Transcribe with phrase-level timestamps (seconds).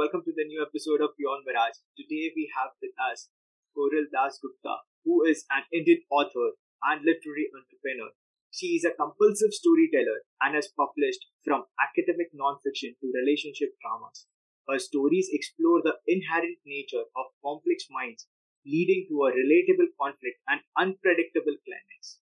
[0.00, 1.76] welcome to the new episode of Beyond Mirage.
[1.92, 3.28] Today we have with us
[3.76, 6.56] Koral Das Gupta, who is an Indian author
[6.88, 8.08] and literary entrepreneur.
[8.48, 14.24] She is a compulsive storyteller and has published from academic nonfiction to relationship dramas.
[14.64, 18.24] Her stories explore the inherent nature of complex minds,
[18.64, 22.24] leading to a relatable conflict and unpredictable climax.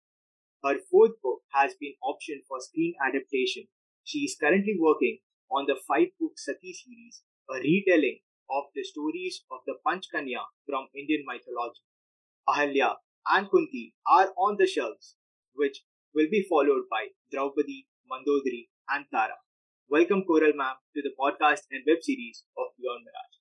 [0.64, 3.68] Her fourth book has been optioned for screen adaptation.
[4.08, 5.20] She is currently working
[5.52, 8.20] on the five book Sati series, a retelling
[8.50, 11.80] of the stories of the Panchkanya from Indian mythology.
[12.48, 12.96] Ahalya
[13.32, 15.16] and Kunti are on the shelves,
[15.56, 15.84] which
[16.14, 19.40] will be followed by Draupadi, Mandodari, and Tara.
[19.90, 23.38] Welcome, Koral ma'am, to the podcast and web series of Beyond Mirage.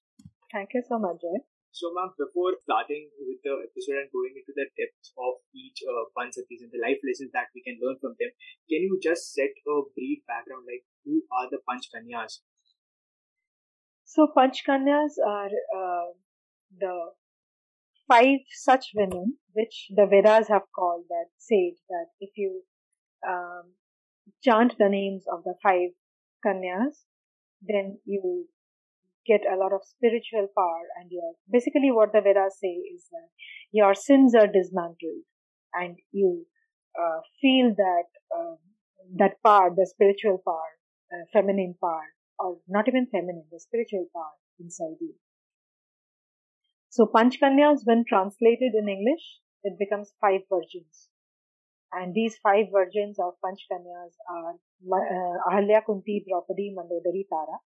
[0.52, 1.42] Thank you so much, Jay.
[1.72, 6.06] So, ma'am, before starting with the episode and going into the depths of each uh,
[6.14, 8.30] Panchatis and the life lessons that we can learn from them,
[8.70, 12.46] can you just set a brief background, like who are the Panchkanyas?
[14.16, 16.06] So, Panchkanyas are uh,
[16.80, 17.10] the
[18.08, 22.62] five such women which the Vedas have called that said that if you
[23.28, 23.72] um,
[24.42, 25.90] chant the names of the five
[26.42, 27.04] Kanyas,
[27.60, 28.46] then you
[29.26, 33.28] get a lot of spiritual power and your basically what the Vedas say is that
[33.70, 35.24] your sins are dismantled
[35.74, 36.46] and you
[36.98, 38.54] uh, feel that uh,
[39.18, 40.72] that power, the spiritual power,
[41.12, 45.14] uh, feminine power, or not even feminine, the spiritual power inside you.
[46.90, 51.08] So Panchkanyas, when translated in English, it becomes five virgins.
[51.92, 57.58] And these five virgins of Panchkanyas are uh, Ahalya, Kunti, Draupadi, Mandodari, Tara.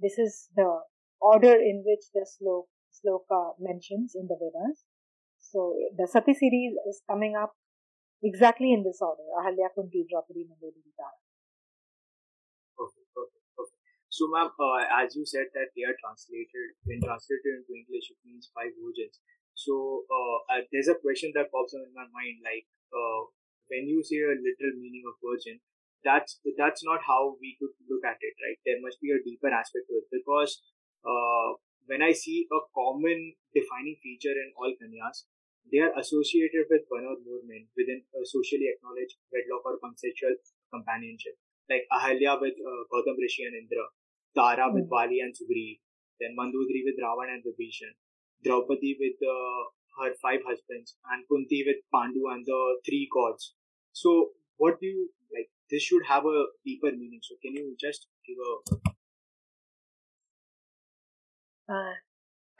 [0.00, 0.80] This is the
[1.20, 4.84] order in which the slok, sloka mentions in the Vedas.
[5.40, 7.54] So the Sati series is coming up
[8.22, 9.24] exactly in this order.
[9.38, 11.23] Ahalya, Kunti, Draupadi, Mandodari, Tara.
[14.14, 18.20] So ma'am, uh, as you said that they are translated, when translated into English, it
[18.22, 19.18] means five virgins.
[19.58, 22.62] So uh, uh, there's a question that pops up in my mind, like
[22.94, 23.26] uh,
[23.66, 25.58] when you say a literal meaning of virgin,
[26.06, 28.58] that's that's not how we could look at it, right?
[28.62, 30.62] There must be a deeper aspect to it because
[31.02, 31.58] uh,
[31.90, 35.26] when I see a common defining feature in all kanyas,
[35.74, 40.38] they are associated with one or more men within a socially acknowledged wedlock or consensual
[40.70, 41.34] companionship.
[41.66, 43.88] Like Ahalya with uh, Gautam Rishi and Indra,
[44.36, 44.88] Tara with.
[44.88, 45.78] Vali and Sugriv,
[46.20, 47.94] then Mandodari with Ravan and Vibhishan,
[48.44, 49.62] Draupadi with uh,
[50.02, 53.54] her five husbands, and Kunti with Pandu and the three gods.
[53.92, 55.50] So, what do you like?
[55.70, 57.20] This should have a deeper meaning.
[57.22, 58.92] So, can you just give a
[61.68, 61.94] uh,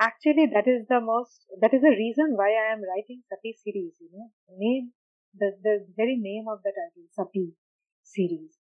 [0.00, 3.94] actually, that is the most, that is the reason why I am writing Sati series,
[4.00, 4.92] you know, name,
[5.36, 7.52] the, the very name of the title, Sati
[8.02, 8.56] series.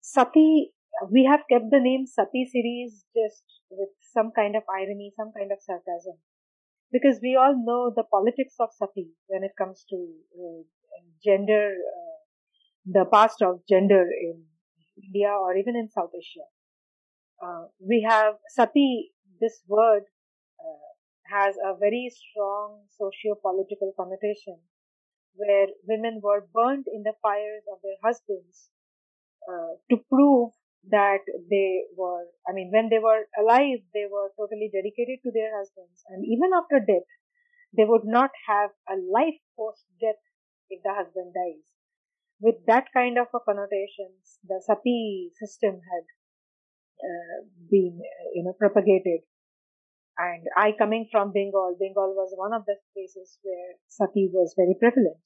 [0.00, 0.72] Sati,
[1.10, 5.50] we have kept the name Sati series just with some kind of irony, some kind
[5.52, 6.18] of sarcasm.
[6.92, 9.96] Because we all know the politics of Sati when it comes to
[10.38, 10.62] uh,
[11.24, 12.18] gender, uh,
[12.86, 14.44] the past of gender in
[15.02, 16.46] India or even in South Asia.
[17.42, 19.10] Uh, we have Sati
[19.40, 20.04] this word
[20.60, 20.90] uh,
[21.26, 24.58] has a very strong socio-political connotation
[25.34, 28.70] where women were burnt in the fires of their husbands
[29.50, 30.52] uh, to prove
[30.90, 35.56] that they were, I mean, when they were alive, they were totally dedicated to their
[35.56, 36.04] husbands.
[36.08, 37.08] And even after death,
[37.76, 40.20] they would not have a life post death
[40.70, 41.64] if the husband dies.
[42.40, 44.12] With that kind of a connotation,
[44.46, 46.04] the sati system had
[47.00, 47.38] uh,
[47.70, 48.00] been,
[48.34, 49.20] you know, propagated.
[50.18, 54.76] And I coming from Bengal, Bengal was one of the places where sati was very
[54.78, 55.22] prevalent.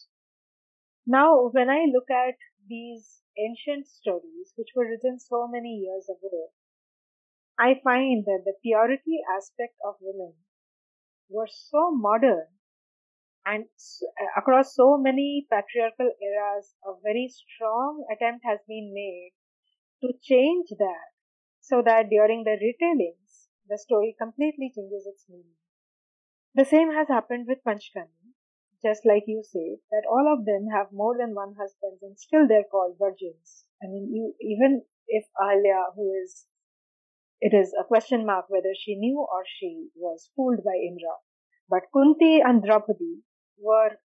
[1.07, 2.37] Now, when I look at
[2.69, 6.51] these ancient stories, which were written so many years ago,
[7.59, 10.35] I find that the purity aspect of women
[11.29, 12.49] were so modern
[13.47, 19.33] and uh, across so many patriarchal eras, a very strong attempt has been made
[20.03, 21.09] to change that
[21.61, 25.57] so that during the retellings, the story completely changes its meaning.
[26.55, 28.18] The same has happened with Panchkanya,
[28.83, 32.47] just like you say, that all of them have more than one husband and still
[32.49, 33.65] they're called virgins.
[33.83, 36.47] I mean, you, even if Ahalya, who is,
[37.41, 41.17] it is a question mark whether she knew or she was fooled by Indra.
[41.69, 43.23] But Kunti and Draupadi
[43.59, 43.99] were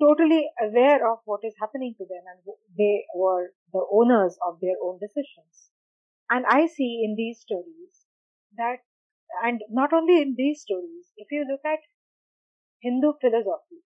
[0.00, 4.76] totally aware of what is happening to them and they were the owners of their
[4.82, 5.70] own decisions.
[6.30, 8.06] And I see in these stories
[8.56, 8.78] that,
[9.44, 11.80] and not only in these stories, if you look at
[12.82, 13.83] Hindu philosophy,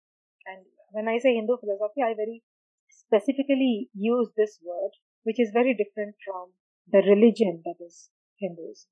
[0.47, 2.43] and when I say Hindu philosophy, I very
[2.89, 4.93] specifically use this word,
[5.25, 6.53] which is very different from
[6.91, 8.87] the religion that is Hindus.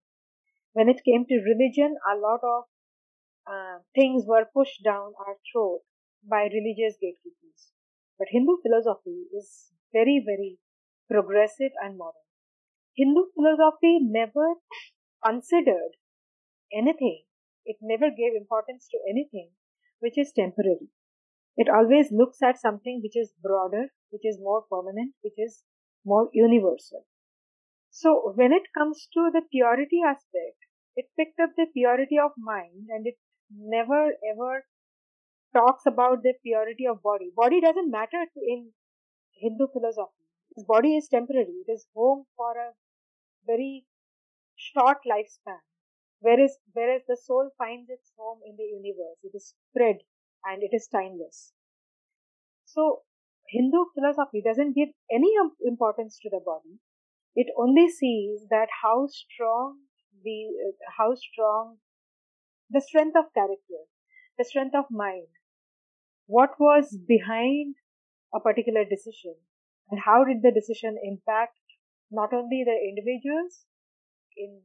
[0.72, 2.64] When it came to religion, a lot of
[3.46, 5.82] uh, things were pushed down our throat
[6.28, 7.72] by religious gatekeepers.
[8.19, 10.58] But Hindu philosophy is very, very
[11.10, 12.26] progressive and modern.
[12.96, 14.55] Hindu philosophy never
[15.25, 15.96] considered
[16.72, 17.25] anything,
[17.64, 19.50] it never gave importance to anything
[20.00, 20.88] which is temporary.
[21.56, 25.64] It always looks at something which is broader, which is more permanent, which is
[26.04, 27.04] more universal.
[27.90, 30.56] So when it comes to the purity aspect,
[30.96, 33.19] it picked up the purity of mind and it
[33.50, 34.64] never ever
[35.54, 37.31] talks about the purity of body.
[37.37, 38.72] Body doesn't matter in
[39.32, 40.26] Hindu philosophy.
[40.66, 41.64] Body is temporary.
[41.66, 42.72] It is home for a
[43.46, 43.87] very
[44.56, 45.60] short lifespan.
[46.20, 49.19] Whereas, whereas the soul finds its home in the universe.
[49.22, 49.98] It is spread
[50.44, 51.53] and it is timeless.
[52.65, 53.03] So,
[53.50, 55.33] Hindu philosophy doesn't give any
[55.65, 56.81] importance to the body.
[57.37, 59.83] It only sees that how strong
[60.25, 61.79] the, uh, how strong
[62.71, 63.87] the strength of character,
[64.39, 65.29] the strength of mind,
[66.27, 67.77] what was behind
[68.35, 69.37] a particular decision,
[69.91, 71.59] and how did the decision impact
[72.11, 73.67] not only the individuals
[74.37, 74.62] in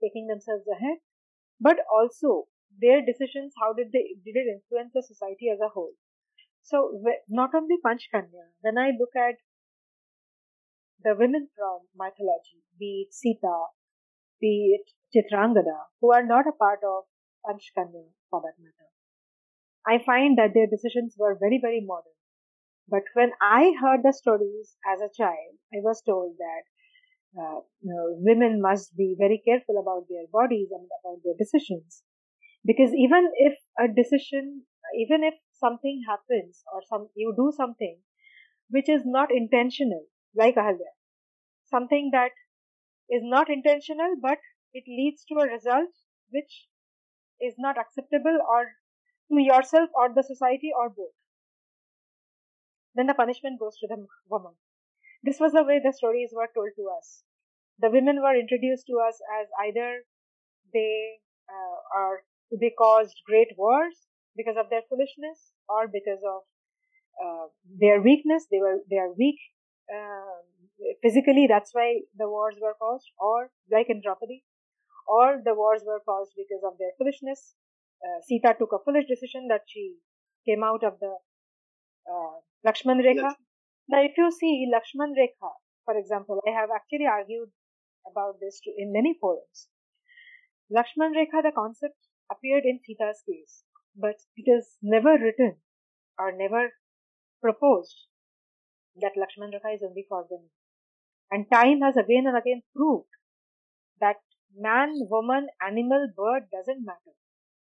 [0.00, 0.98] taking themselves ahead,
[1.60, 2.48] but also
[2.80, 5.94] their decisions, how did they did it influence the society as a whole?
[6.62, 9.36] So not only Panchkanya, when I look at
[11.02, 13.66] the women from mythology, be it Sita,
[14.40, 17.04] be it Chitrangada, who are not a part of
[17.46, 18.90] Panchkanya for that matter,
[19.86, 22.12] I find that their decisions were very, very modern.
[22.88, 26.64] But when I heard the stories as a child, I was told that
[27.38, 32.02] uh, you know, women must be very careful about their bodies and about their decisions.
[32.64, 34.66] Because even if a decision,
[34.98, 38.00] even if something happens or some, you do something
[38.70, 40.92] which is not intentional, like Ahalya,
[41.66, 42.32] something that
[43.10, 44.38] is not intentional, but
[44.74, 45.90] it leads to a result
[46.30, 46.68] which
[47.40, 48.72] is not acceptable or
[49.32, 51.14] to yourself or the society or both.
[52.94, 54.56] Then the punishment goes to the woman.
[55.22, 57.24] This was the way the stories were told to us.
[57.78, 60.04] The women were introduced to us as either
[60.72, 63.94] they uh, are they caused great wars
[64.36, 66.42] because of their foolishness or because of
[67.22, 67.46] uh,
[67.80, 68.46] their weakness.
[68.50, 69.38] They were they are weak
[69.90, 70.38] uh,
[71.02, 71.46] physically.
[71.48, 74.44] That's why the wars were caused, or like in Draupadi,
[75.06, 77.54] or the wars were caused because of their foolishness.
[78.04, 79.96] Uh, Sita took a foolish decision that she
[80.46, 81.14] came out of the
[82.10, 82.36] uh,
[82.66, 83.34] Lakshman Rekha.
[83.88, 85.50] Now, if you see Lakshman Rekha,
[85.84, 87.48] for example, I have actually argued
[88.10, 89.68] about this in many forums.
[90.70, 91.96] Lakshman Rekha, the concept
[92.34, 93.62] appeared in Sita's case,
[93.96, 95.56] but it is never written
[96.18, 96.70] or never
[97.40, 98.06] proposed
[99.00, 100.50] that Lakshman Rekha is only for women.
[101.30, 103.08] And time has again and again proved
[104.00, 104.16] that
[104.56, 107.16] man, woman, animal, bird doesn't matter.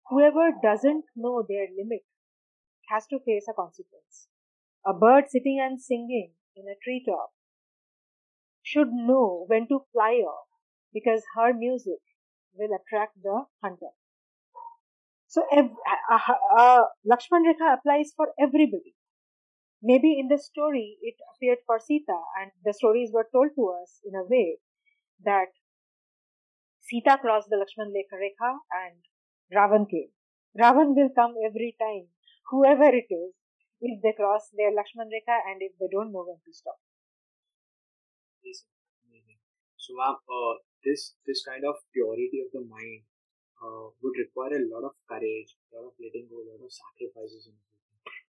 [0.08, 2.04] Whoever doesn't know their limit
[2.90, 4.28] has to face a consequence.
[4.86, 7.30] A bird sitting and singing in a treetop
[8.62, 10.48] should know when to fly off
[10.92, 12.00] because her music
[12.54, 13.92] will attract the hunter.
[15.28, 15.68] So, uh,
[16.10, 18.96] uh, uh, Lakshman Rekha applies for everybody.
[19.82, 24.00] Maybe in the story it appeared for Sita, and the stories were told to us
[24.04, 24.56] in a way
[25.24, 25.52] that
[26.80, 28.96] Sita crossed the Lakshman Rekha and
[29.52, 30.08] Ravan came.
[30.58, 32.08] Ravan will come every time,
[32.48, 33.34] whoever it is,
[33.82, 36.80] if they cross their Lakshman Rekha and if they don't know when to stop.
[39.76, 43.04] So, ma'am, uh, this this kind of purity of the mind
[43.62, 46.70] uh, would require a lot of courage, a lot of letting go, a lot of
[46.70, 47.50] sacrifices,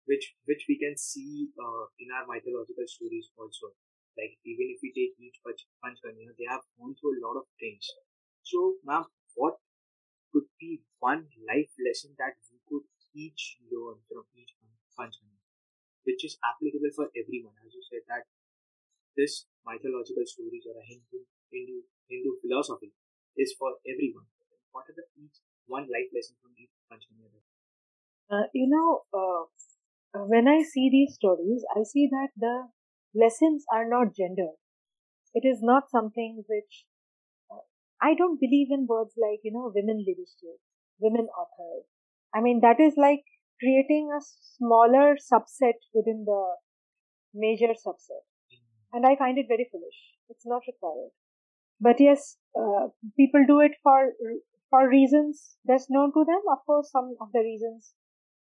[0.07, 3.73] which which we can see uh, in our mythological stories also.
[4.17, 7.47] Like even if we take each punch Panchkanya, they have gone through a lot of
[7.61, 7.87] things.
[8.43, 9.07] So, ma'am,
[9.37, 9.63] what
[10.33, 12.83] could be one life lesson that we could
[13.15, 14.57] each learn from each
[14.99, 15.39] Panchkanya,
[16.03, 17.55] which is applicable for everyone?
[17.63, 18.27] As you said that
[19.17, 22.93] this mythological stories or a Hindu, Hindu, Hindu philosophy
[23.37, 24.27] is for everyone.
[24.73, 27.29] What are the each one life lesson from each Panchkanya?
[28.31, 32.69] Uh, you know, uh, when I see these stories, I see that the
[33.15, 34.51] lessons are not gender.
[35.35, 36.85] It is not something which
[37.51, 37.61] uh,
[38.03, 40.61] I don't believe in words like you know women leadership,
[40.99, 41.85] women authors.
[42.35, 43.25] I mean that is like
[43.61, 44.21] creating a
[44.59, 46.57] smaller subset within the
[47.35, 48.25] major subset
[48.93, 49.99] and I find it very foolish.
[50.29, 51.11] It's not required.
[51.81, 54.13] But yes, uh, people do it for
[54.71, 56.43] for reasons best known to them.
[56.51, 57.95] Of course, some of the reasons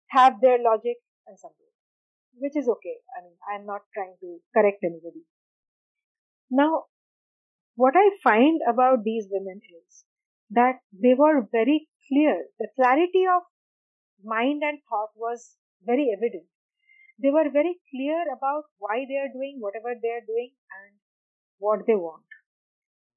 [0.08, 2.96] have their logic and some don't, which is okay.
[3.16, 5.24] I mean, I'm not trying to correct anybody.
[6.50, 6.84] Now,
[7.76, 10.04] what I find about these women is
[10.50, 12.46] that they were very clear.
[12.58, 13.42] The clarity of
[14.24, 16.46] mind and thought was very evident.
[17.22, 20.96] They were very clear about why they are doing whatever they are doing and
[21.58, 22.24] what they want,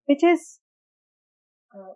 [0.06, 0.60] which is,
[1.74, 1.94] uh,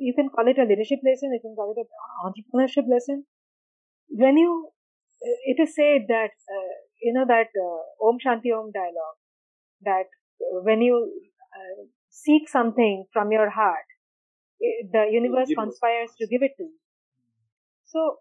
[0.00, 1.88] you can call it a leadership lesson, you can call it an
[2.26, 3.24] entrepreneurship lesson.
[4.08, 4.70] When you,
[5.44, 9.18] it is said that, uh, you know, that uh, Om Shanti Om dialogue,
[9.82, 10.08] that
[10.64, 10.96] when you
[11.54, 13.86] uh, seek something from your heart,
[14.92, 16.78] the universe conspires to give it to you.
[17.86, 18.16] So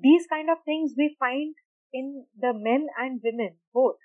[0.00, 1.54] these kind of things we find
[1.92, 3.96] in the men and women both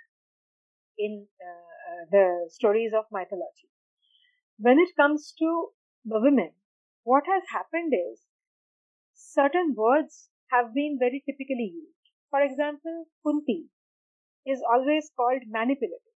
[0.98, 3.70] in uh, the stories of mythology.
[4.60, 5.68] When it comes to
[6.06, 6.52] the women,
[7.08, 8.20] what has happened is
[9.16, 12.12] certain words have been very typically used.
[12.30, 13.70] For example, Kunti
[14.46, 16.16] is always called manipulative.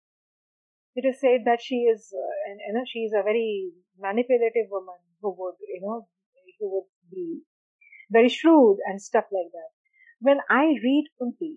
[0.94, 2.34] It is said that she is, uh,
[2.68, 6.08] you know, she is a very manipulative woman who would, you know,
[6.58, 7.40] who would be
[8.10, 9.70] very shrewd and stuff like that.
[10.20, 11.56] When I read Kunti,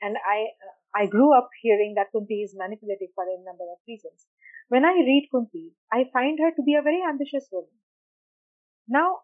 [0.00, 3.82] and I, uh, I grew up hearing that Kunti is manipulative for a number of
[3.88, 4.26] reasons.
[4.68, 7.74] When I read Kunti, I find her to be a very ambitious woman.
[8.88, 9.20] Now,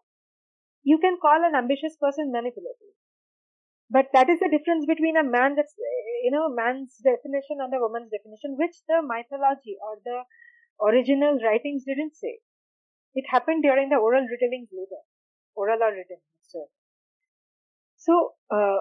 [0.83, 2.95] you can call an ambitious person manipulative.
[3.91, 5.75] But that is the difference between a man that's,
[6.23, 10.23] you know, man's definition and a woman's definition, which the mythology or the
[10.81, 12.39] original writings didn't say.
[13.15, 15.01] It happened during the oral retellings later.
[15.55, 16.69] Oral or written, so.
[17.95, 18.79] So, uh,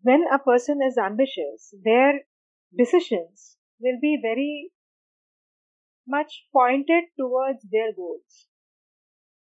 [0.00, 2.22] when a person is ambitious, their
[2.74, 4.72] decisions will be very
[6.06, 8.48] much pointed towards their goals.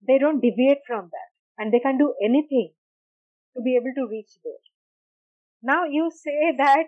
[0.07, 2.73] They don't deviate from that and they can do anything
[3.57, 4.65] to be able to reach there.
[5.63, 6.87] Now you say that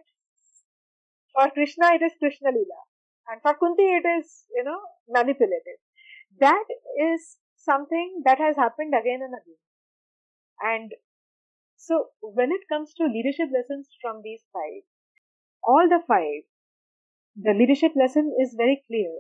[1.33, 2.81] for Krishna it is Krishna Lila
[3.29, 5.81] and for Kunti it is, you know, manipulative.
[6.41, 6.65] That
[7.01, 9.63] is something that has happened again and again.
[10.61, 10.93] And
[11.77, 14.83] so when it comes to leadership lessons from these five,
[15.63, 16.43] all the five,
[17.37, 19.11] the leadership lesson is very clear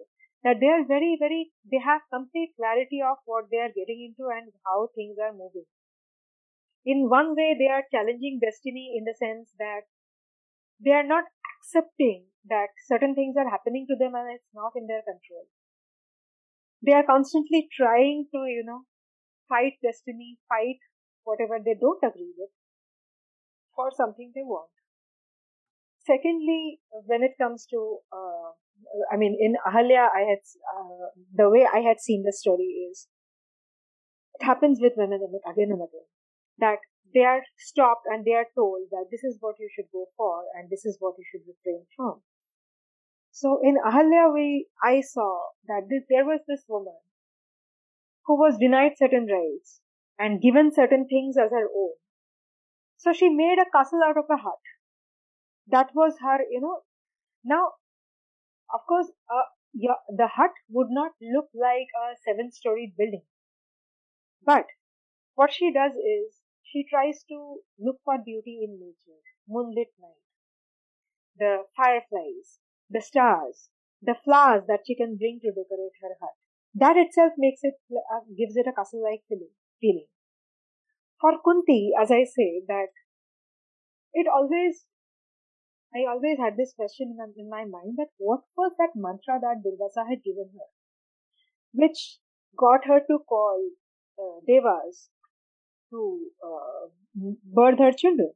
[0.45, 4.31] that they are very, very, they have complete clarity of what they are getting into
[4.31, 5.67] and how things are moving
[6.87, 9.83] in one way they are challenging destiny in the sense that
[10.79, 11.25] they are not
[11.57, 15.47] accepting that certain things are happening to them and it's not in their control.
[16.83, 18.85] They are constantly trying to, you know,
[19.49, 20.79] fight destiny, fight
[21.25, 22.51] whatever they don't agree with
[23.75, 24.74] for something they want.
[26.07, 28.53] Secondly, when it comes to, uh,
[29.11, 30.43] I mean, in Ahalya, I had,
[30.77, 33.09] uh, the way I had seen the story is,
[34.39, 36.09] it happens with women again and again
[36.59, 36.79] that
[37.15, 40.43] they are stopped and they are told that this is what you should go for
[40.59, 42.21] and this is what you should refrain from.
[43.31, 46.99] So in Ahalya, we, I saw that this, there was this woman
[48.27, 49.81] who was denied certain rights
[50.19, 51.95] and given certain things as her own.
[52.97, 54.63] So she made a castle out of a hut.
[55.67, 56.85] That was her, you know.
[57.45, 57.75] Now,
[58.75, 63.25] of course, uh, yeah, the hut would not look like a seven storied building.
[64.43, 64.67] But
[65.35, 70.23] what she does is she tries to look for beauty in nature, moonlit night,
[71.37, 72.59] the fireflies,
[72.91, 73.69] the stars,
[74.03, 76.35] the flowers that she can bring to decorate her hut.
[76.75, 79.23] That itself makes it, uh, gives it a castle-like
[79.81, 80.07] feeling.
[81.21, 82.91] For Kunti, as I say, that
[84.15, 84.87] it always,
[85.95, 90.09] I always had this question in, my mind that what was that mantra that Durvasa
[90.09, 90.69] had given her,
[91.73, 92.19] which
[92.59, 93.71] got her to call
[94.19, 95.09] uh, devas
[95.91, 96.87] to uh,
[97.45, 98.33] birth her children.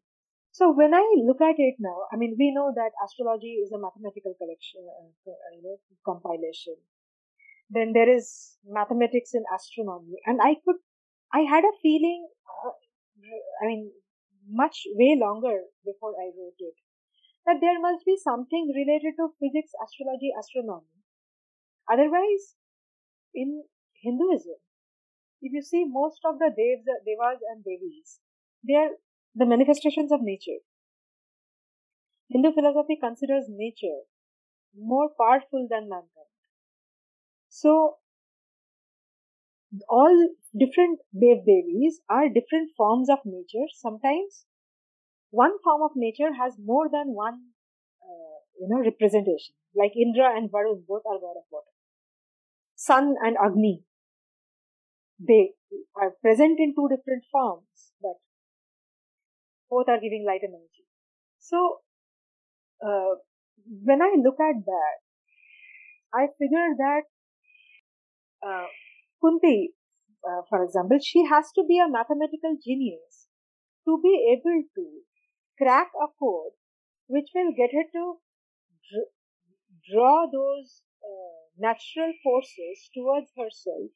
[0.52, 3.78] So when I look at it now, I mean, we know that astrology is a
[3.78, 6.76] mathematical collection, uh, uh, you know, compilation.
[7.70, 10.76] Then there is mathematics in astronomy, and I could,
[11.32, 12.28] I had a feeling,
[12.64, 12.70] uh,
[13.62, 13.92] I mean,
[14.48, 16.74] much way longer before I wrote it,
[17.48, 21.00] that there must be something related to physics, astrology, astronomy.
[21.90, 22.56] Otherwise,
[23.34, 23.64] in
[24.02, 24.60] Hinduism,
[25.40, 28.20] if you see most of the devs, devas and devis,
[28.66, 28.90] they are
[29.34, 30.60] the manifestations of nature.
[32.28, 34.00] Hindu philosophy considers nature
[34.76, 36.32] more powerful than mankind.
[37.48, 37.96] So,
[39.88, 40.28] all
[40.58, 43.66] different dev devis are different forms of nature.
[43.72, 44.44] Sometimes
[45.30, 47.52] one form of nature has more than one,
[48.02, 49.54] uh, you know, representation.
[49.74, 51.72] Like Indra and Varun, both are god of water.
[52.76, 53.84] Sun and Agni,
[55.18, 55.50] they
[56.00, 58.16] are present in two different forms, but
[59.70, 60.86] both are giving light and energy.
[61.38, 61.80] So,
[62.84, 63.16] uh,
[63.84, 64.96] when I look at that,
[66.14, 67.02] I figure that
[68.46, 68.66] uh,
[69.20, 69.74] Kunti,
[70.24, 73.28] uh, for example, she has to be a mathematical genius
[73.86, 74.84] to be able to
[75.57, 76.53] crack a code
[77.07, 78.19] which will get her to
[78.89, 79.11] dr-
[79.91, 83.91] draw those uh, natural forces towards herself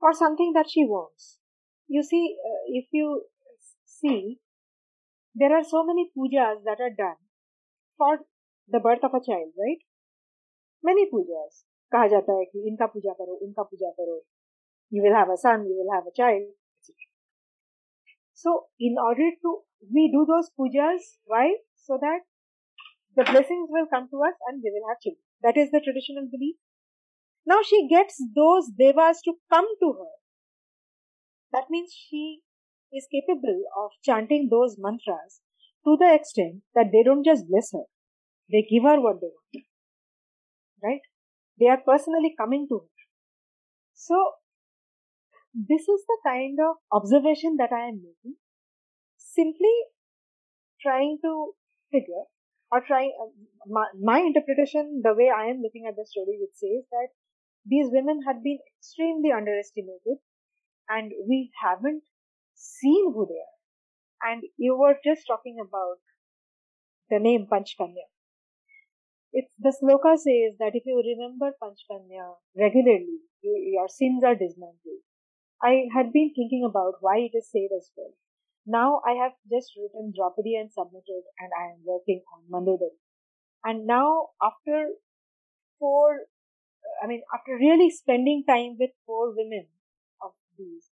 [0.00, 1.38] for something that she wants.
[1.88, 3.24] You see, uh, if you
[3.84, 4.40] see,
[5.34, 7.20] there are so many pujas that are done
[7.96, 8.20] for
[8.68, 9.82] the birth of a child, right?
[10.82, 11.64] Many pujas.
[11.92, 14.22] कहा जाता है कि इनका पूजा करो इनका पूजा करो
[14.90, 16.46] you will have a son you will have a child
[18.43, 19.49] so in order to
[19.95, 21.45] we do those pujas why
[21.87, 22.21] so that
[23.15, 25.21] the blessings will come to us and we will have children.
[25.43, 26.55] That is the traditional belief.
[27.45, 30.13] Now she gets those devas to come to her.
[31.51, 32.39] That means she
[32.93, 35.41] is capable of chanting those mantras
[35.85, 37.83] to the extent that they don't just bless her.
[38.51, 39.65] They give her what they want
[40.83, 41.01] right?
[41.59, 42.91] They are personally coming to her.
[43.93, 44.15] So
[45.53, 48.35] this is the kind of observation that I am making.
[49.17, 49.75] Simply
[50.81, 51.53] trying to
[51.91, 52.25] figure
[52.71, 53.31] or trying uh,
[53.67, 57.09] my, my interpretation, the way I am looking at the story, which says that
[57.65, 60.23] these women had been extremely underestimated
[60.89, 62.03] and we haven't
[62.55, 64.31] seen who they are.
[64.31, 65.99] And you were just talking about
[67.09, 68.07] the name Panchkanya.
[69.33, 75.03] It's the sloka says that if you remember Panchkanya regularly, you, your sins are dismantled.
[75.63, 78.13] I had been thinking about why it is said as well.
[78.65, 82.97] Now I have just written Draupadi and submitted, and I am working on Mandodari.
[83.63, 84.89] And now, after
[85.79, 86.25] four,
[87.03, 89.67] I mean, after really spending time with four women
[90.21, 90.89] of these,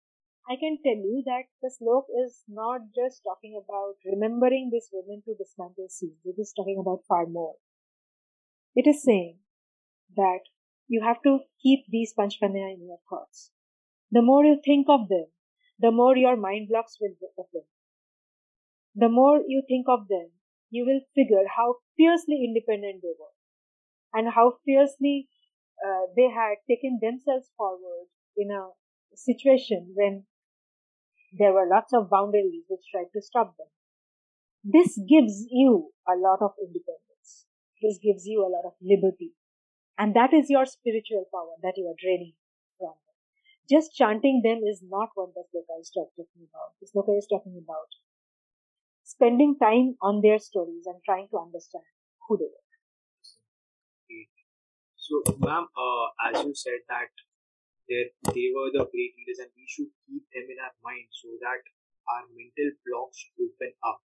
[0.49, 5.23] I can tell you that the slok is not just talking about remembering these women
[5.25, 6.21] to dismantle scenes.
[6.25, 7.57] It is talking about far more.
[8.75, 9.39] It is saying
[10.17, 10.41] that
[10.87, 13.54] you have to keep these panchkanya in your thoughts.
[14.15, 15.27] The more you think of them,
[15.81, 17.63] the more your mind blocks will open.
[18.95, 20.31] The more you think of them,
[20.71, 23.35] you will figure how fiercely independent they were
[24.13, 25.29] and how fiercely
[25.85, 28.71] uh, they had taken themselves forward in a
[29.17, 30.27] situation when
[31.37, 33.67] there were lots of boundaries which tried to stop them.
[34.63, 37.47] This gives you a lot of independence.
[37.83, 39.33] This gives you a lot of liberty.
[39.99, 42.35] And that is your spiritual power that you are draining.
[43.69, 46.75] Just chanting them is not what the sloka is talking about.
[46.81, 47.89] The sloka is talking about
[49.05, 51.85] spending time on their stories and trying to understand
[52.27, 52.65] who they were.
[54.97, 57.11] So, ma'am, uh, as you said that
[57.89, 61.63] they were the great leaders, and we should keep them in our mind so that
[62.09, 64.03] our mental blocks open up,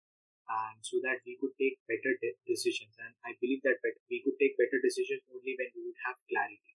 [0.48, 2.96] and so that we could take better de- decisions.
[2.98, 3.78] And I believe that
[4.10, 6.74] we could take better decisions only when we would have clarity.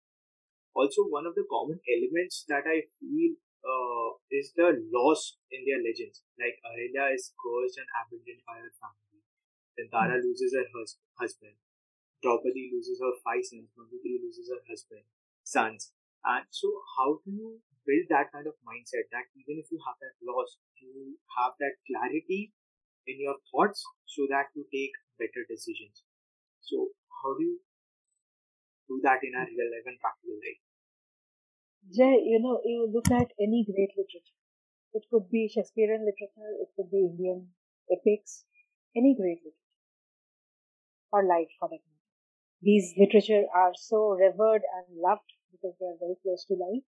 [0.76, 5.82] Also, one of the common elements that I feel uh, is the loss in their
[5.84, 6.24] legends.
[6.40, 9.22] Like Ahilya is cursed and abandoned by her family.
[9.78, 11.56] Then Tara loses her hus- husband.
[12.22, 13.70] Draupadi loses her five sons.
[13.78, 15.04] Mandodari loses her husband,
[15.44, 15.92] sons.
[16.24, 19.96] And so, how do you build that kind of mindset that even if you have
[20.00, 22.54] that loss, you have that clarity
[23.08, 26.04] in your thoughts so that you take better decisions?
[26.62, 26.90] So,
[27.24, 27.60] how do you
[28.90, 30.62] do that in a real life and practical life?
[31.94, 34.38] Jay, you know, you look at any great literature.
[34.94, 37.54] It could be Shakespearean literature, it could be Indian
[37.92, 38.46] epics,
[38.96, 39.58] any great literature,
[41.12, 42.02] or life for that matter.
[42.62, 46.84] These literature are so revered and loved because they are very close to life,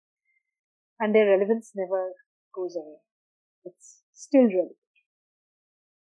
[0.99, 2.13] and their relevance never
[2.53, 2.97] goes away.
[3.65, 4.77] It's still relevant.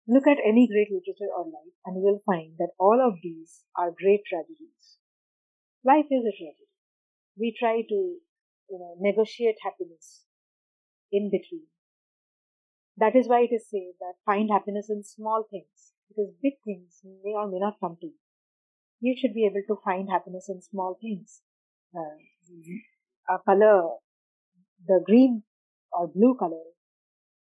[0.06, 3.64] Look at any great literature or life, and you will find that all of these
[3.74, 4.98] are great tragedies.
[5.84, 6.68] Life is tragedy.
[7.38, 7.94] We try to
[8.70, 10.22] you know, negotiate happiness
[11.10, 11.66] in between.
[12.98, 17.00] That is why it is said that find happiness in small things, because big things
[17.24, 18.20] may or may not come to you.
[19.00, 21.40] You should be able to find happiness in small things.
[21.94, 23.96] Uh, a color,
[24.86, 25.42] the green
[25.92, 26.62] or blue color,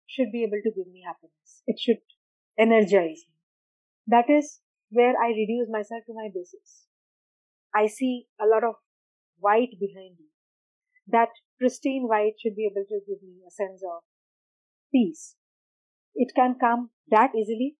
[0.05, 1.63] should be able to give me happiness.
[1.65, 2.01] It should
[2.57, 3.35] energize me.
[4.07, 6.85] That is where I reduce myself to my basics.
[7.77, 8.75] I see a lot of
[9.39, 10.29] white behind you
[11.07, 14.03] that pristine white should be able to give me a sense of
[14.91, 15.35] peace.
[16.15, 17.75] It can come that easily,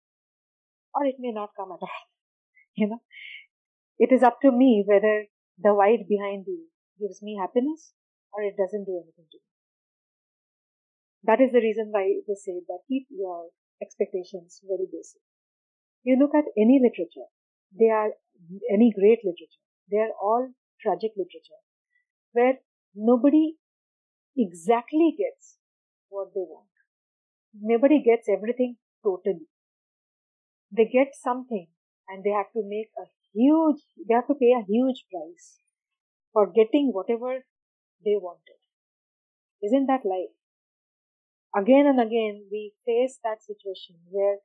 [0.94, 1.90] or it may not come at all.
[2.80, 3.02] You know,
[3.98, 5.26] it is up to me whether
[5.58, 6.68] the white behind you
[7.00, 7.94] gives me happiness
[8.32, 9.48] or it doesn't do anything to me.
[11.24, 13.50] That is the reason why they say that keep your
[13.82, 15.22] expectations very basic.
[16.04, 17.30] You look at any literature,
[17.74, 18.14] they are
[18.72, 20.50] any great literature, they are all
[20.82, 21.62] tragic literature,
[22.34, 22.60] where
[22.96, 23.58] nobody
[24.38, 25.58] exactly gets
[26.10, 26.70] what they want.
[27.62, 29.48] Nobody gets everything totally.
[30.72, 31.68] They get something
[32.08, 35.60] and they have to make a huge, they have to pay a huge price
[36.34, 37.46] for getting whatever
[38.06, 38.60] they wanted.
[39.62, 40.32] Isn't that life?
[41.54, 44.38] Again and again, we face that situation where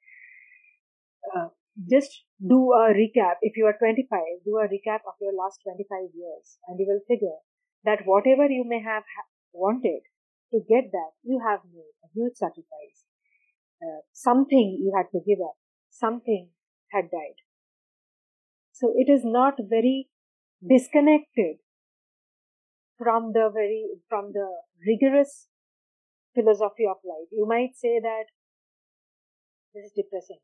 [1.35, 1.49] uh,
[1.91, 3.39] just do a recap.
[3.41, 7.03] If you are 25, do a recap of your last 25 years and you will
[7.07, 7.39] figure
[7.85, 10.03] that whatever you may have ha- wanted
[10.53, 13.07] to get that, you have made a huge sacrifice.
[13.83, 15.57] Uh, something you had to give up.
[15.91, 16.51] Something
[16.91, 17.39] had died.
[18.73, 20.09] So it is not very
[20.67, 21.63] disconnected
[22.99, 24.49] from the very, from the
[24.87, 25.49] rigorous
[26.35, 27.29] philosophy of life.
[27.31, 28.25] You might say that
[29.75, 30.39] this is depressing.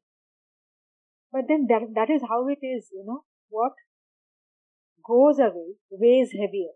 [1.33, 3.25] But then that, that is how it is, you know.
[3.51, 3.73] What
[5.07, 6.75] goes away weighs heavier.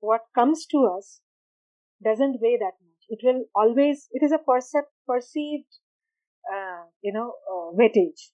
[0.00, 1.20] What comes to us
[2.02, 3.02] doesn't weigh that much.
[3.08, 5.68] It will always, it is a percept, perceived,
[6.52, 8.32] uh, you know, uh, weightage.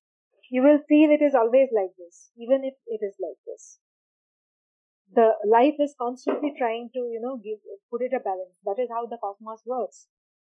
[0.51, 3.79] You will feel it is always like this, even if it is like this.
[5.13, 7.59] The life is constantly trying to, you know, give,
[7.91, 8.57] put it a balance.
[8.65, 10.07] That is how the cosmos works.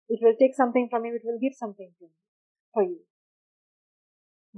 [0.09, 2.11] It will take something from you, it will give something to you,
[2.73, 3.06] for you.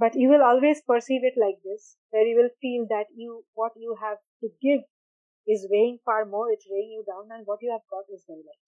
[0.00, 3.72] But you will always perceive it like this, where you will feel that you, what
[3.76, 4.80] you have to give
[5.46, 8.40] is weighing far more, it's weighing you down, and what you have got is very
[8.40, 8.64] light.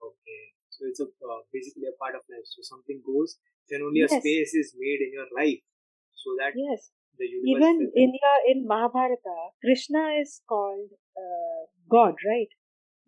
[0.00, 0.42] Okay.
[0.72, 2.44] So it's a uh, basically a part of life.
[2.44, 3.36] So something goes,
[3.68, 4.12] then only yes.
[4.12, 5.64] a space is made in your life,
[6.12, 6.92] so that yes.
[7.16, 7.48] the universe.
[7.48, 12.52] Even in your in Mahabharata, Krishna is called uh, God, right?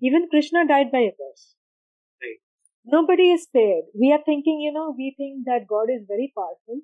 [0.00, 1.57] Even Krishna died by a curse.
[2.90, 3.84] Nobody is spared.
[3.94, 6.80] We are thinking, you know, we think that God is very powerful.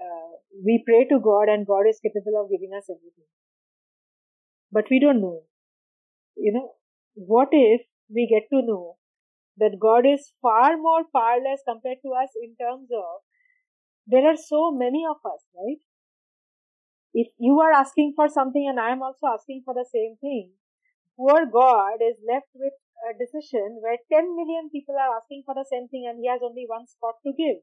[0.00, 3.28] Uh, we pray to God and God is capable of giving us everything.
[4.72, 5.42] But we don't know.
[6.36, 6.72] You know,
[7.14, 8.96] what if we get to know
[9.58, 13.20] that God is far more powerless compared to us in terms of
[14.06, 15.78] there are so many of us, right?
[17.12, 20.52] If you are asking for something and I am also asking for the same thing,
[21.16, 25.66] poor God is left with a decision where 10 million people are asking for the
[25.66, 27.60] same thing and he has only one spot to give.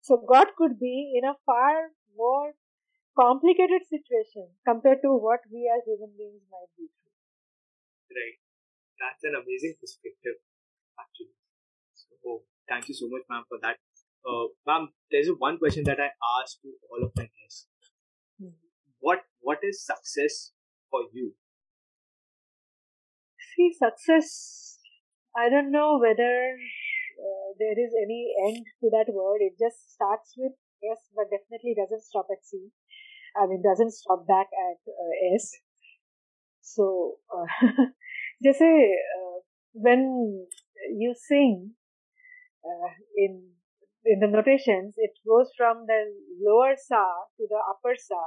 [0.00, 2.54] So God could be in a far more
[3.18, 7.16] complicated situation compared to what we as human beings might be through.
[8.12, 8.36] Right.
[9.00, 10.40] That's an amazing perspective,
[11.00, 11.36] actually.
[11.94, 13.76] So, oh, thank you so much, ma'am, for that.
[14.24, 17.68] Uh, ma'am, there's one question that I asked to all of my guests.
[18.40, 18.56] Hmm.
[19.00, 20.52] What What is success
[20.90, 21.34] for you?
[23.56, 24.78] See, success,
[25.34, 26.56] I don't know whether
[27.16, 29.40] uh, there is any end to that word.
[29.40, 30.52] It just starts with
[30.84, 32.68] S, but definitely doesn't stop at C.
[33.34, 35.52] I mean, doesn't stop back at uh, S.
[36.60, 37.86] So, uh,
[38.44, 39.40] just say, uh,
[39.72, 40.46] when
[40.92, 41.72] you sing
[42.64, 43.56] uh, in
[44.04, 46.12] in the notations, it goes from the
[46.44, 47.02] lower sa
[47.36, 48.20] to the upper sa,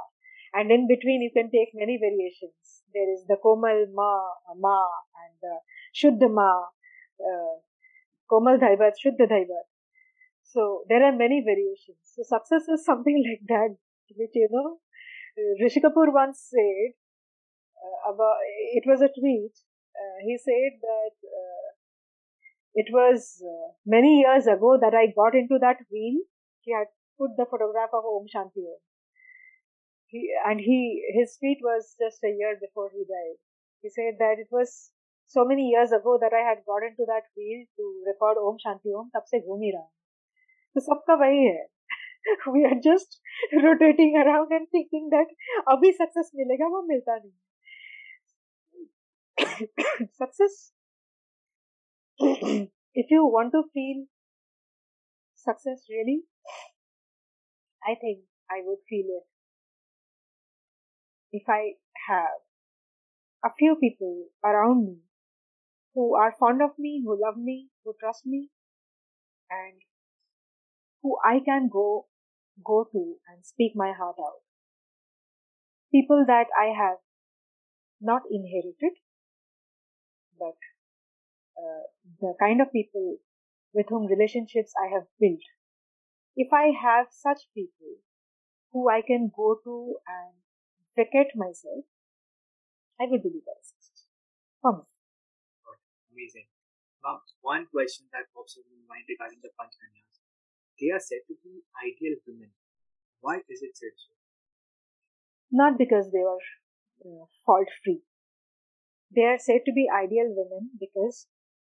[0.52, 2.84] and in between you can take many variations.
[2.92, 4.12] There is the komal ma,
[4.58, 4.82] ma,
[5.94, 6.50] shuddha ma,
[7.20, 7.56] uh,
[8.28, 9.66] komal dhaivat, shuddha dhaivat.
[10.42, 12.02] So there are many variations.
[12.02, 13.76] So success is something like that,
[14.16, 14.78] which you know,
[15.60, 16.94] Rishi Kapoor once said
[17.78, 18.36] uh, about.
[18.74, 19.52] It was a tweet.
[19.94, 21.68] Uh, he said that uh,
[22.74, 26.22] it was uh, many years ago that I got into that wheel.
[26.60, 26.86] He had
[27.18, 28.80] put the photograph of Om Shanti Om.
[30.06, 33.38] He, and he his tweet was just a year before he died.
[33.82, 34.90] He said that it was
[35.29, 38.93] so many years ago that I had got into that wheel to record Om Shanti
[38.99, 39.09] Om.
[39.15, 39.91] तब से घूम ही रहा हूँ.
[40.75, 41.65] तो सबका वही है.
[42.53, 43.19] We are just
[43.63, 45.33] rotating around and thinking that
[45.73, 47.31] अभी success मिलेगा वो मिलता नहीं.
[50.21, 50.71] success
[53.03, 54.05] if you want to feel
[55.35, 56.23] success really,
[57.83, 59.25] I think I would feel it
[61.31, 61.73] if I
[62.07, 62.39] have
[63.43, 64.97] a few people around me
[65.94, 68.48] who are fond of me, who love me, who trust me,
[69.50, 69.80] and
[71.02, 72.06] who I can go
[72.64, 74.42] go to and speak my heart out.
[75.92, 76.98] People that I have
[78.00, 78.96] not inherited,
[80.38, 80.56] but
[81.58, 81.84] uh,
[82.20, 83.18] the kind of people
[83.72, 85.40] with whom relationships I have built.
[86.36, 87.96] If I have such people
[88.72, 90.34] who I can go to and
[90.96, 91.84] vacate myself,
[93.00, 94.06] I will that is success.
[94.62, 94.89] For me.
[96.20, 96.52] Amazing.
[97.02, 100.20] Ma'am, one question that pops up in my mind regarding the Panchkanyas.
[100.76, 102.52] They are said to be ideal women.
[103.22, 104.12] Why is it said so?
[105.50, 106.44] Not because they were
[107.08, 108.02] uh, fault free,
[109.16, 111.26] they are said to be ideal women because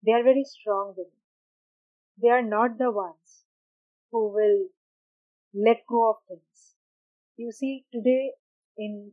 [0.03, 1.21] they are very strong women.
[2.19, 3.45] They are not the ones
[4.11, 4.69] who will
[5.53, 6.73] let go of things.
[7.37, 8.31] You see, today
[8.75, 9.11] in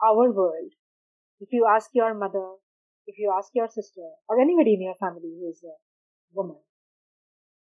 [0.00, 0.70] our world,
[1.40, 2.52] if you ask your mother,
[3.07, 5.75] if you ask your sister, or anybody in your family who is a
[6.33, 6.57] woman,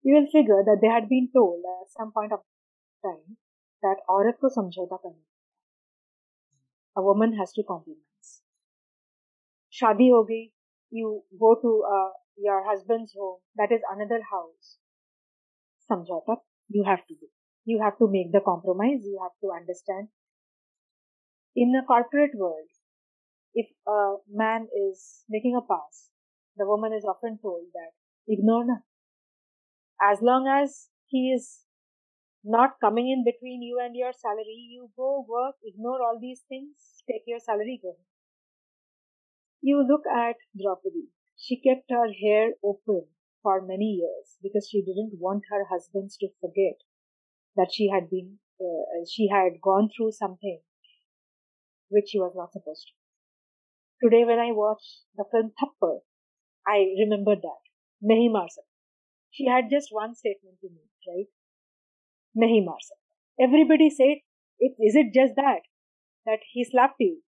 [0.02, 2.40] you will figure that they had been told at some point of
[3.02, 3.36] time
[3.82, 5.28] that औरत को समझौता करना
[6.98, 8.30] a woman has to compromise.
[9.80, 10.50] Shadi ho gayi,
[10.90, 14.78] you go to uh, your husband's home, that is another house.
[15.90, 16.38] Samjhauta,
[16.68, 17.28] you have to do.
[17.64, 20.08] You have to make the compromise, you have to understand.
[21.54, 22.68] In the corporate world,
[23.53, 26.09] if a man is making a pass,
[26.57, 27.91] the woman is often told that
[28.27, 28.77] ignore na.
[30.01, 31.63] As long as he is
[32.43, 37.03] not coming in between you and your salary, you go work, ignore all these things,
[37.09, 37.95] take your salary, go.
[39.61, 41.07] You look at Draupadi.
[41.37, 43.07] She kept her hair open
[43.41, 46.83] for many years because she didn't want her husbands to forget
[47.55, 50.59] that she had been, uh, she had gone through something
[51.89, 53.02] which she was not supposed to.
[54.03, 54.83] Today when I watch
[55.15, 55.99] the film Thappad,
[56.67, 57.61] I remember that.
[58.03, 58.27] Nahi
[59.31, 61.31] She had just one statement to make, right?
[62.35, 62.65] Nahi
[63.39, 64.17] Everybody said,
[64.59, 65.61] it, is it just that?
[66.25, 67.21] That he slapped you.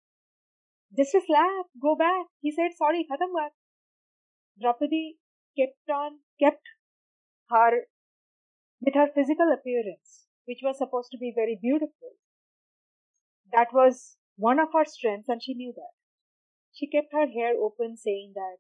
[0.96, 2.26] Just a slap, go back.
[2.40, 3.52] He said, sorry, khatam baat.
[4.58, 5.18] Draupadi
[5.58, 6.62] kept on, kept
[7.50, 7.82] her,
[8.80, 12.16] with her physical appearance, which was supposed to be very beautiful.
[13.52, 16.01] That was one of her strengths and she knew that.
[16.72, 18.56] She kept her hair open saying that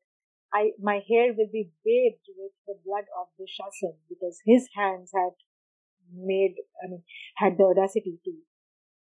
[0.52, 5.32] I, my hair will be bathed with the blood of Dushasana because his hands had
[6.14, 7.02] made, I mean,
[7.36, 8.32] had the audacity to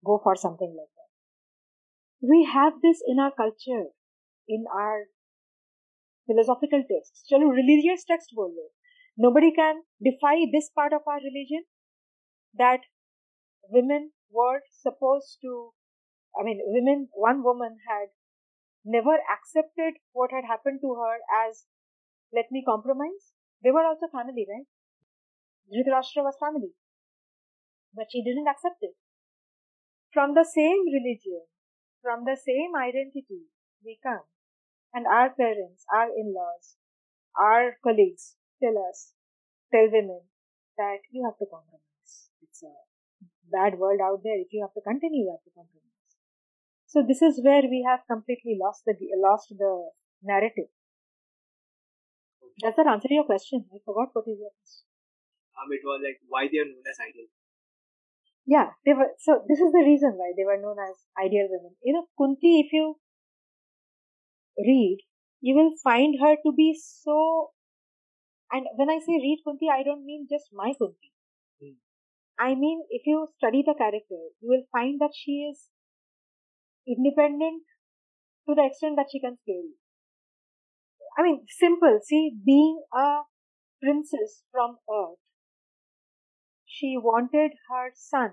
[0.06, 2.28] go for something like that.
[2.28, 3.92] We have this in our culture,
[4.48, 5.04] in our
[6.26, 7.26] philosophical texts.
[7.30, 8.72] Chalo, religious text bolo.
[9.18, 11.66] Nobody can defy this part of our religion
[12.58, 12.80] that
[13.70, 15.74] women were supposed to,
[16.40, 18.08] I mean, women, one woman had
[18.86, 21.18] never accepted what had happened to her
[21.48, 21.66] as,
[22.34, 23.32] let me compromise.
[23.64, 24.68] They were also family, right?
[25.72, 26.74] Dhritarashtra was family.
[27.96, 28.96] But she didn't accept it.
[30.12, 31.48] From the same religion,
[32.02, 33.48] from the same identity,
[33.84, 34.28] we come.
[34.94, 36.76] And our parents, our in-laws,
[37.40, 39.14] our colleagues tell us,
[39.72, 40.22] tell women
[40.78, 42.30] that you have to compromise.
[42.44, 42.74] It's a
[43.50, 44.38] bad world out there.
[44.38, 45.93] If you have to continue, you have to compromise.
[46.94, 49.90] So this is where we have completely lost the lost the
[50.22, 50.70] narrative.
[52.62, 53.66] Does that answer your question?
[53.74, 54.86] I forgot what is your question.
[55.58, 57.34] Um, it was like why they are known as ideal.
[58.46, 59.10] Yeah, they were.
[59.18, 61.74] So this is the reason why they were known as ideal women.
[61.82, 62.94] You know, Kunti, if you
[64.62, 65.00] read,
[65.42, 67.58] you will find her to be so.
[68.52, 71.10] And when I say read Kunti, I don't mean just my Kunti.
[71.58, 71.82] Hmm.
[72.38, 75.73] I mean, if you study the character, you will find that she is
[76.88, 77.64] independent
[78.48, 79.76] to the extent that she can scale you.
[81.18, 82.00] I mean, simple.
[82.04, 83.22] See, being a
[83.82, 85.20] princess from Earth,
[86.66, 88.32] she wanted her son.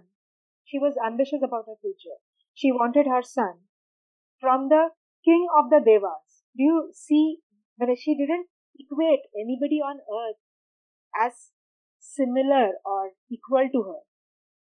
[0.65, 2.19] She was ambitious about her future.
[2.55, 3.67] She wanted her son
[4.41, 4.91] from the
[5.25, 6.45] king of the Devas.
[6.57, 7.39] Do you see?
[7.79, 8.47] But she didn't
[8.79, 10.41] equate anybody on earth
[11.19, 11.51] as
[11.99, 14.03] similar or equal to her.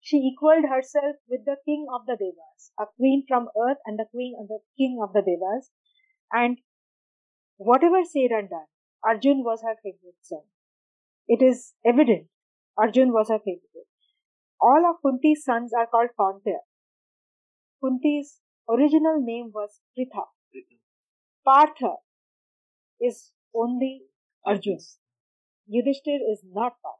[0.00, 4.06] She equaled herself with the king of the Devas, a queen from earth and the
[4.10, 5.70] queen of the king of the Devas.
[6.32, 6.58] And
[7.56, 8.66] whatever said and done,
[9.04, 10.42] Arjun was her favorite son.
[11.28, 12.28] It is evident
[12.76, 13.88] Arjun was her favorite.
[14.60, 16.60] All of Kunti's sons are called Kaunteya.
[17.82, 20.24] Kunti's original name was Pritha.
[21.44, 21.96] Partha
[23.00, 24.02] is only
[24.46, 24.78] Arjun.
[25.68, 26.99] Yudhishthir is not Partha.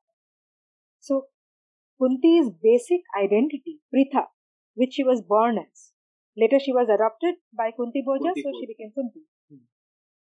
[2.00, 4.26] Kunti's basic identity, Pritha,
[4.74, 5.92] which she was born as.
[6.36, 9.22] Later she was adopted by Kunti Kunti so she became Kunti.
[9.50, 9.64] Hmm.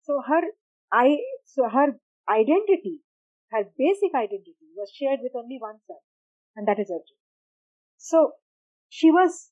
[0.01, 0.41] So her
[0.91, 1.99] I so her
[2.29, 2.99] identity,
[3.51, 5.97] her basic identity was shared with only one son,
[6.55, 7.17] and that is Arjun.
[7.97, 8.33] So
[8.89, 9.51] she was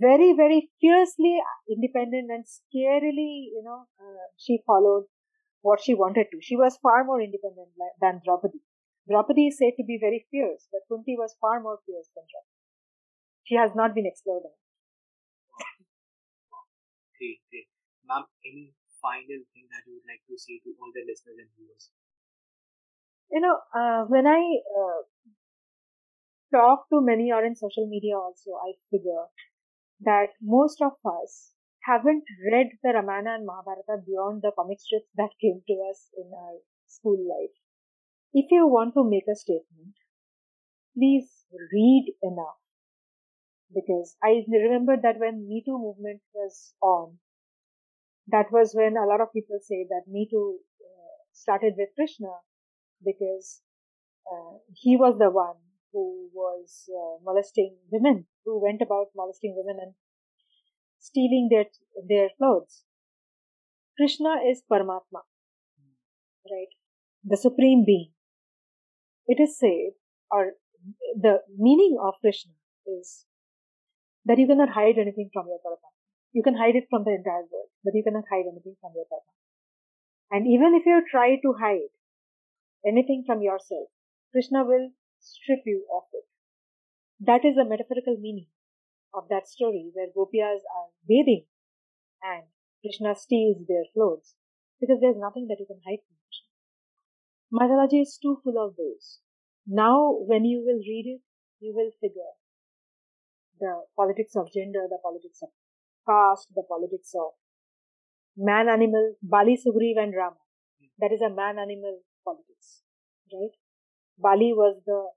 [0.00, 1.38] very, very fiercely
[1.70, 5.04] independent and scarily, you know, uh, she followed
[5.62, 6.38] what she wanted to.
[6.40, 7.68] She was far more independent
[8.00, 8.60] than Draupadi.
[9.08, 12.54] Draupadi is said to be very fierce, but Kunti was far more fierce than Draupadi.
[13.44, 14.44] She has not been explored
[17.18, 17.68] Great, great.
[18.04, 21.50] Ma'am, any final thing that you would like to say to all the listeners and
[21.56, 21.90] viewers?
[23.30, 24.40] You know, uh, when I
[24.76, 25.02] uh,
[26.52, 29.26] talk to many or in social media also, I figure
[30.00, 35.30] that most of us haven't read the Ramayana and Mahabharata beyond the comic strips that
[35.40, 37.56] came to us in our school life,
[38.32, 39.94] if you want to make a statement,
[40.96, 42.58] please read enough.
[43.74, 47.18] Because I remember that when Me Too movement was on,
[48.28, 52.32] that was when a lot of people say that Me Too uh, started with Krishna
[53.04, 53.60] because
[54.30, 55.56] uh, he was the one
[55.92, 59.94] who was uh, molesting women, who went about molesting women and
[60.98, 61.66] stealing their
[62.06, 62.84] their clothes.
[63.96, 65.22] Krishna is Paramatma,
[66.50, 66.72] right?
[67.24, 68.12] The supreme being.
[69.28, 69.92] It is said,
[70.30, 70.54] or
[71.14, 72.52] the meaning of Krishna
[72.86, 73.26] is
[74.24, 75.92] that you cannot hide anything from your Paramatma.
[76.32, 79.04] You can hide it from the entire world, but you cannot hide anything from your
[79.04, 79.36] Paramatma.
[80.30, 81.92] And even if you try to hide
[82.86, 83.88] anything from yourself,
[84.32, 86.24] Krishna will strip you of it.
[87.20, 88.48] That is the metaphorical meaning
[89.14, 91.46] of that story where gopiyas are bathing
[92.22, 92.44] and
[92.82, 94.34] Krishna steals their clothes
[94.80, 96.47] because there's nothing that you can hide from Krishna.
[97.50, 99.20] Mythology is too full of those.
[99.66, 101.22] Now, when you will read it,
[101.60, 102.32] you will figure
[103.60, 105.48] the politics of gender, the politics of
[106.06, 107.32] caste, the politics of
[108.36, 110.36] man animal, Bali, Sugriv, and Rama.
[110.98, 112.82] That is a man animal politics,
[113.32, 113.56] right?
[114.18, 115.08] Bali was the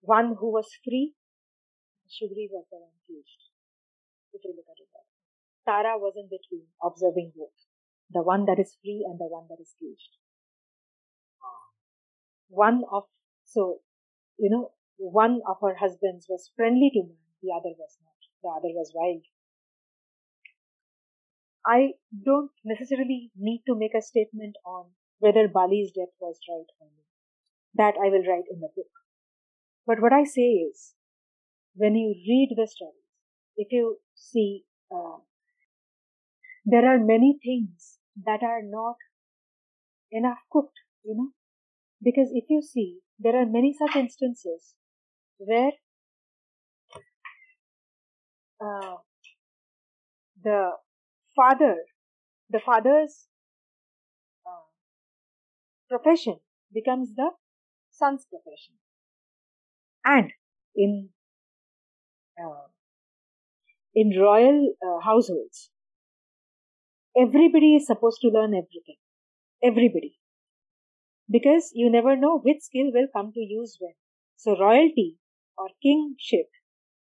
[0.00, 1.14] one who was free.
[2.06, 3.50] Sugriv was the one caged.
[4.34, 5.06] If you look at it that
[5.64, 7.56] Tara was in between, observing both.
[8.10, 10.21] The one that is free and the one that is caged.
[12.52, 13.04] One of,
[13.44, 13.80] so,
[14.38, 18.20] you know, one of her husbands was friendly to man, the other was not.
[18.42, 19.22] The other was wild.
[21.64, 26.88] I don't necessarily need to make a statement on whether Bali's death was right or
[26.92, 27.08] not.
[27.74, 28.90] That I will write in the book.
[29.86, 30.92] But what I say is,
[31.74, 33.08] when you read the stories,
[33.56, 35.18] if you see, uh,
[36.66, 38.96] there are many things that are not
[40.10, 41.30] enough cooked, you know,
[42.02, 44.74] because if you see, there are many such instances
[45.38, 45.72] where
[48.60, 48.96] uh,
[50.42, 50.70] the
[51.36, 51.76] father,
[52.50, 53.26] the father's
[54.46, 54.66] uh,
[55.88, 56.36] profession
[56.72, 57.30] becomes the
[57.90, 58.74] son's profession.
[60.04, 60.32] And
[60.74, 61.10] in
[62.38, 62.66] uh,
[63.94, 65.70] in royal uh, households,
[67.16, 68.96] everybody is supposed to learn everything.
[69.62, 70.18] Everybody.
[71.32, 73.94] Because you never know which skill will come to use when.
[74.36, 75.18] So royalty
[75.58, 76.50] or kingship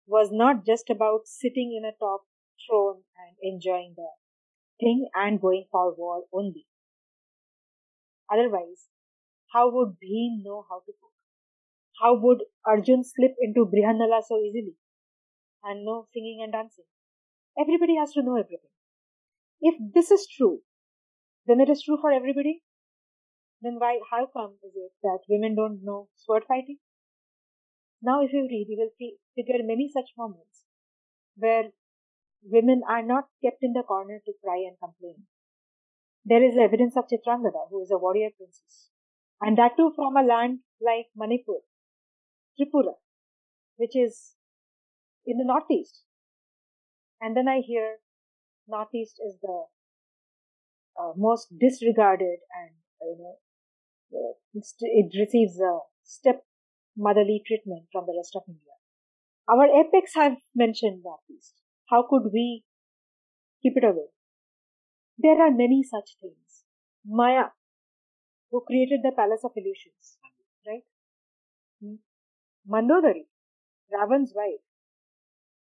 [0.07, 2.21] was not just about sitting in a top
[2.67, 4.09] throne and enjoying the
[4.79, 6.67] thing and going for war only.
[8.31, 8.87] Otherwise,
[9.53, 11.13] how would Bhim know how to cook?
[12.01, 14.75] How would Arjun slip into Brihanala so easily
[15.63, 16.85] and know singing and dancing?
[17.59, 18.71] Everybody has to know everything.
[19.61, 20.61] If this is true,
[21.45, 22.63] then it is true for everybody.
[23.61, 26.77] Then why, how come is it that women don't know sword fighting?
[28.01, 30.63] Now, if you read, you will see, figure many such moments
[31.35, 31.71] where
[32.43, 35.27] women are not kept in the corner to cry and complain.
[36.23, 38.89] There is evidence of Chitrangada, who is a warrior princess,
[39.41, 41.59] and that too from a land like Manipur,
[42.57, 42.95] Tripura,
[43.75, 44.35] which is
[45.25, 46.03] in the northeast.
[47.19, 47.97] And then I hear
[48.67, 49.65] northeast is the
[50.99, 53.37] uh, most disregarded and you know
[54.11, 56.43] it receives a step
[56.97, 58.75] motherly treatment from the rest of India.
[59.47, 61.55] Our epics have mentioned northeast.
[61.89, 62.63] How could we
[63.61, 64.09] keep it away?
[65.17, 66.63] There are many such things.
[67.05, 67.45] Maya,
[68.51, 70.17] who created the Palace of Illusions,
[70.67, 70.83] right?
[71.81, 71.95] Hmm.
[72.69, 73.25] Mandodari,
[73.91, 74.61] Ravan's wife,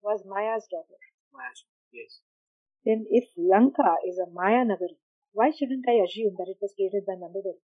[0.03, 0.99] was Maya's daughter.
[1.35, 2.21] Maya's, yes.
[2.85, 4.99] Then if Lanka is a Maya Nagari,
[5.33, 7.63] why shouldn't I assume that it was created by Mandodari?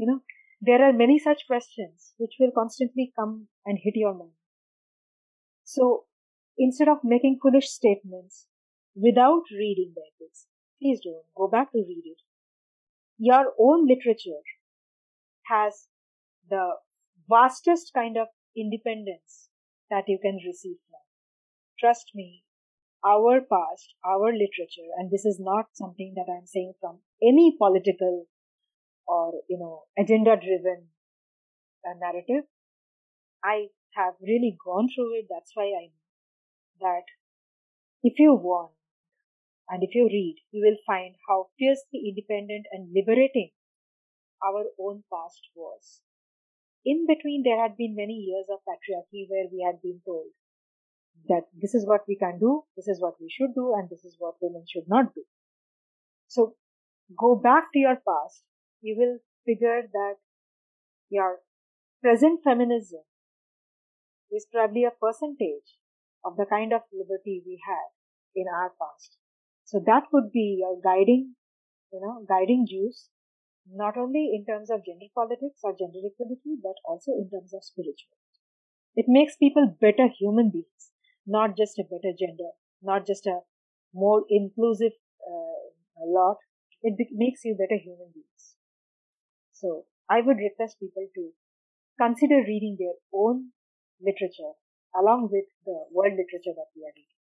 [0.00, 0.20] You know,
[0.62, 4.32] there are many such questions which will constantly come and hit your mind.
[5.64, 6.04] So
[6.56, 8.46] instead of making foolish statements
[8.94, 10.46] without reading the epics,
[10.80, 12.22] please don't go back to read it.
[13.18, 14.40] Your own literature
[15.48, 15.88] has
[16.48, 16.76] the
[17.28, 19.50] vastest kind of independence
[19.90, 21.00] that you can receive from.
[21.78, 22.42] Trust me,
[23.04, 28.28] our past, our literature, and this is not something that I'm saying from any political
[29.06, 30.88] or, you know, agenda driven
[31.86, 32.44] uh, narrative.
[33.44, 35.26] I have really gone through it.
[35.30, 36.00] That's why I know
[36.80, 37.04] that
[38.02, 38.72] if you want
[39.68, 43.50] and if you read, you will find how fiercely independent and liberating
[44.44, 46.00] our own past was.
[46.84, 50.32] In between, there had been many years of patriarchy where we had been told,
[51.28, 54.04] that this is what we can do, this is what we should do, and this
[54.04, 55.22] is what women should not do.
[56.28, 56.54] So
[57.18, 58.42] go back to your past,
[58.80, 60.16] you will figure that
[61.08, 61.38] your
[62.02, 63.00] present feminism
[64.30, 65.76] is probably a percentage
[66.24, 67.90] of the kind of liberty we had
[68.34, 69.16] in our past.
[69.64, 71.34] So that would be your guiding,
[71.92, 73.08] you know, guiding juice,
[73.72, 77.64] not only in terms of gender politics or gender equality, but also in terms of
[77.64, 78.30] spirituality.
[78.96, 80.92] It makes people better human beings,
[81.26, 82.50] not just a better gender,
[82.82, 83.40] not just a
[83.94, 84.92] more inclusive
[85.26, 86.38] uh, lot.
[86.82, 88.29] It makes you better human beings.
[89.60, 91.36] So I would request people to
[92.00, 93.52] consider reading their own
[94.00, 94.56] literature
[94.96, 97.20] along with the world literature that we are reading.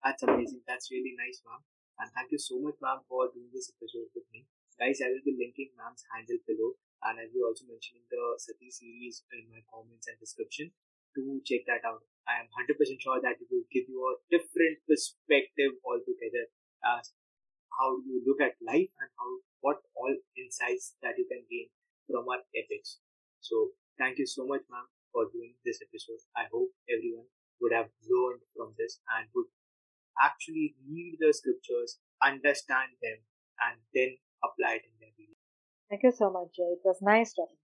[0.00, 0.64] That's amazing.
[0.64, 1.60] That's really nice, ma'am.
[2.00, 4.48] And thank you so much, ma'am, for doing this episode with me.
[4.80, 8.72] Guys, I will be linking ma'am's handle below, and I'll be also mentioning the Sati
[8.72, 10.72] series in my comments and description
[11.12, 12.00] to check that out.
[12.24, 12.72] I am 100%
[13.04, 16.48] sure that it will give you a different perspective altogether
[16.96, 17.12] as
[17.80, 19.30] how you look at life and how
[19.64, 21.68] what all insights that you can gain
[22.04, 23.00] from our epics.
[23.40, 26.20] So thank you so much, ma'am, for doing this episode.
[26.36, 27.28] I hope everyone
[27.60, 29.48] would have learned from this and would
[30.20, 33.18] actually read the scriptures, understand them,
[33.64, 35.40] and then apply it in their life.
[35.88, 36.76] Thank you so much, Jay.
[36.76, 37.59] It was nice talking